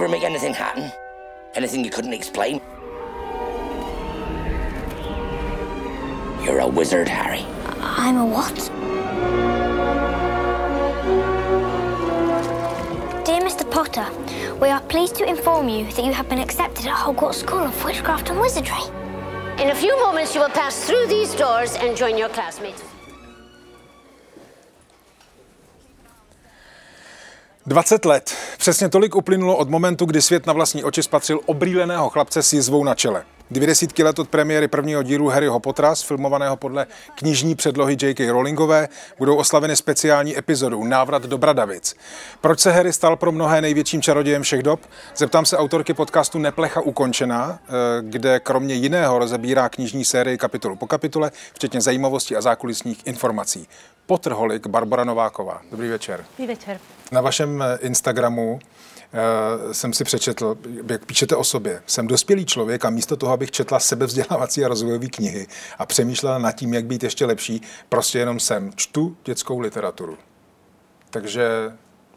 [0.00, 0.92] ever make anything happen?
[1.54, 2.60] Anything you couldn't explain?
[6.44, 7.44] You're a wizard, Harry.
[7.80, 8.54] I'm a what?
[13.24, 13.68] Dear Mr.
[13.70, 14.06] Potter,
[14.60, 17.84] we are pleased to inform you that you have been accepted at Hogwarts School of
[17.84, 18.84] Witchcraft and Wizardry.
[19.58, 22.82] In a few moments, you will pass through these doors and join your classmates.
[27.66, 28.34] 20 let.
[28.58, 32.84] Přesně tolik uplynulo od momentu, kdy svět na vlastní oči spatřil obrýleného chlapce s jizvou
[32.84, 33.24] na čele.
[33.52, 38.30] Dvě desítky let od premiéry prvního dílu Harryho Pottera, filmovaného podle knižní předlohy J.K.
[38.30, 41.96] Rowlingové, budou oslaveny speciální epizodou Návrat do Bradavic.
[42.40, 44.80] Proč se Harry stal pro mnohé největším čarodějem všech dob?
[45.16, 50.86] Zeptám se autorky podcastu Neplecha ukončená, eh, kde kromě jiného rozebírá knižní sérii kapitolu po
[50.86, 53.68] kapitole, včetně zajímavostí a zákulisních informací.
[54.06, 55.60] Potterholik Barbara Nováková.
[55.70, 56.24] Dobrý večer.
[56.38, 56.80] Dobrý večer.
[57.12, 58.60] Na vašem eh, Instagramu
[59.72, 60.58] jsem si přečetl,
[60.88, 61.82] jak píšete o sobě.
[61.86, 65.46] Jsem dospělý člověk a místo toho, abych četla sebevzdělávací a rozvojové knihy
[65.78, 68.72] a přemýšlela nad tím, jak být ještě lepší, prostě jenom jsem.
[68.76, 70.18] Čtu dětskou literaturu.
[71.10, 71.72] Takže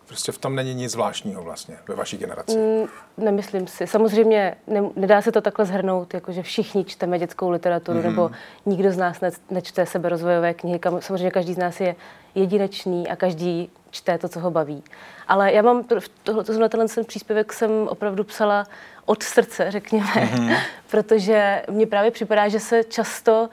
[0.07, 2.57] prostě v tom není nic zvláštního vlastně ve vaší generaci.
[2.57, 2.87] Mm,
[3.17, 3.87] nemyslím si.
[3.87, 8.03] Samozřejmě ne, nedá se to takhle zhrnout, jako že všichni čteme dětskou literaturu, mm.
[8.03, 8.31] nebo
[8.65, 10.79] nikdo z nás ne, nečte seberozvojové knihy.
[10.99, 11.95] Samozřejmě každý z nás je
[12.35, 14.83] jedinečný a každý čte to, co ho baví.
[15.27, 15.83] Ale já mám
[16.23, 18.65] tohle, tohle ten příspěvek jsem opravdu psala
[19.05, 20.57] od srdce, řekněme, mm-hmm.
[20.91, 23.49] protože mně právě připadá, že se často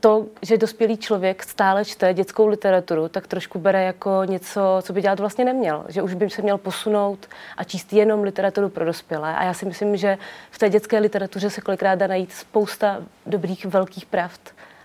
[0.00, 5.02] to, že dospělý člověk stále čte dětskou literaturu, tak trošku bere jako něco, co by
[5.02, 5.84] dělat vlastně neměl.
[5.88, 7.26] Že už by se měl posunout
[7.56, 9.36] a číst jenom literaturu pro dospělé.
[9.36, 10.18] A já si myslím, že
[10.50, 14.40] v té dětské literatuře se kolikrát dá najít spousta dobrých velkých pravd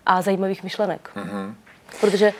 [0.05, 1.09] a zajímavých myšlenek.
[1.15, 1.53] Mm-hmm.
[2.01, 2.33] Protože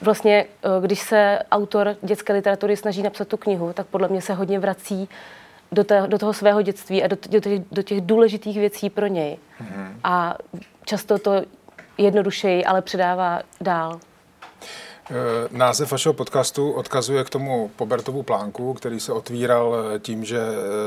[0.00, 4.34] vlastně, eh, když se autor dětské literatury snaží napsat tu knihu, tak podle mě se
[4.34, 5.08] hodně vrací
[5.72, 9.06] do, té, do toho svého dětství a do, do, těch, do těch důležitých věcí pro
[9.06, 9.38] něj.
[9.60, 9.92] Mm-hmm.
[10.04, 10.36] A
[10.84, 11.42] často to
[11.98, 14.00] jednodušeji, ale předává dál.
[15.10, 15.14] Eh,
[15.50, 20.40] název vašeho podcastu odkazuje k tomu Pobertovu plánku, který se otvíral eh, tím, že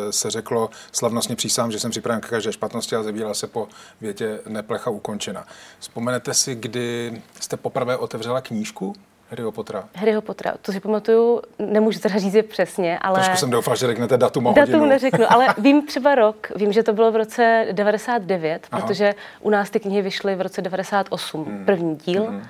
[0.09, 3.67] se řeklo slavnostně přísám, že jsem připraven k každé špatnosti a zavíral se po
[4.01, 5.47] větě neplecha ukončena.
[5.79, 8.95] Vzpomenete si, kdy jste poprvé otevřela knížku
[9.29, 9.83] Harryho Pottera.
[9.95, 13.19] Harryho Pottera, to si pamatuju, nemůžu teda říct je přesně, ale...
[13.19, 14.89] Trošku jsem doufal, že řeknete datum a Datum hodinu.
[14.89, 18.81] neřeknu, ale vím třeba rok, vím, že to bylo v roce 99, Aha.
[18.81, 21.65] protože u nás ty knihy vyšly v roce 98, hmm.
[21.65, 22.25] první díl.
[22.25, 22.41] Hmm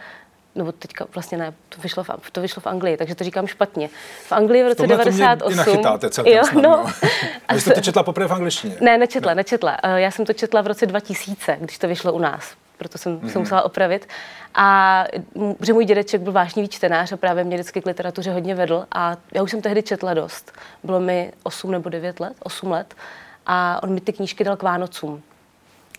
[0.56, 3.90] nebo teďka vlastně ne, to vyšlo, v, to vyšlo v Anglii, takže to říkám špatně.
[4.28, 5.52] V Anglii v roce Tomhle 98.
[5.52, 6.69] To nachytáte celkem jo, snad, no.
[6.69, 6.86] no.
[7.47, 8.75] A jste to četla poprvé v angličtině?
[8.81, 9.36] Ne, nečetla, ne.
[9.36, 9.78] nečetla.
[9.84, 13.19] Eh, já jsem to četla v roce 2000, když to vyšlo u nás proto jsem
[13.19, 13.28] mm-hmm.
[13.28, 14.08] se musela opravit.
[14.56, 15.03] A
[15.62, 19.18] že můj dědeček byl vášnivý čtenář a právě mě vždycky k literatuře hodně vedl a
[19.34, 20.52] já už jsem tehdy četla dost.
[20.84, 22.96] Bylo mi 8 nebo 9 let, 8 let
[23.46, 25.24] a on mi ty knížky dal k Vánocům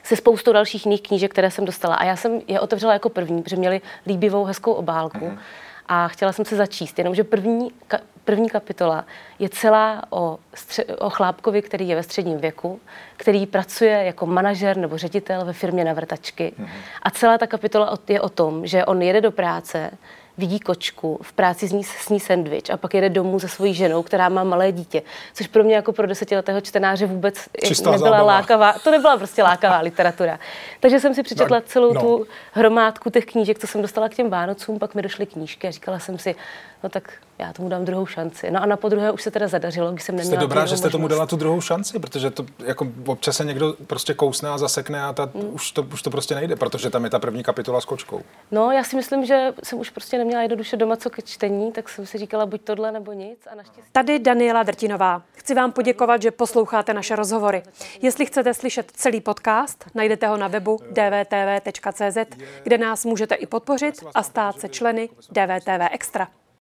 [0.07, 1.95] se spoustou dalších jiných knížek, které jsem dostala.
[1.95, 5.19] A já jsem je otevřela jako první, protože měli líbivou, hezkou obálku.
[5.19, 5.39] Mm-hmm.
[5.87, 9.05] A chtěla jsem se začíst, jenomže první, ka, první kapitola
[9.39, 12.81] je celá o, stře- o chlápkovi, který je ve středním věku,
[13.17, 16.53] který pracuje jako manažer nebo ředitel ve firmě na vrtačky.
[16.59, 16.69] Mm-hmm.
[17.03, 19.91] A celá ta kapitola je o tom, že on jede do práce,
[20.39, 24.29] vidí kočku, v práci ní, sní sendvič a pak jede domů se svojí ženou, která
[24.29, 25.03] má malé dítě.
[25.35, 28.33] Což pro mě jako pro desetiletého čtenáře vůbec Čistá nebyla zábava.
[28.33, 28.73] lákavá.
[28.73, 30.39] To nebyla prostě lákavá literatura.
[30.81, 32.01] Takže jsem si přečetla celou no.
[32.01, 35.71] tu hromádku těch knížek, co jsem dostala k těm Vánocům, pak mi došly knížky a
[35.71, 36.35] říkala jsem si,
[36.83, 38.51] no tak já tomu dám druhou šanci.
[38.51, 40.87] No a na podruhé už se teda zadařilo, když jsem neměla Jste dobrá, že jste
[40.87, 40.93] možnost.
[40.93, 45.03] tomu dala tu druhou šanci, protože to jako občas se někdo prostě kousne a zasekne
[45.03, 45.49] a ta, mm.
[45.53, 48.21] už, to, už to prostě nejde, protože tam je ta první kapitola s kočkou.
[48.51, 51.89] No, já si myslím, že jsem už prostě neměla jednoduše doma co ke čtení, tak
[51.89, 53.91] jsem si říkala buď tohle nebo nic a naštěstí.
[53.93, 55.23] Tady Daniela Drtinová.
[55.33, 57.63] Chci vám poděkovat, že posloucháte naše rozhovory.
[58.03, 63.95] Jestli chcete slyšet celý podcast, najdete ho na webu dvtv.cz, kde nás můžete i podpořit
[64.15, 66.29] a stát se členy DVTV Extra.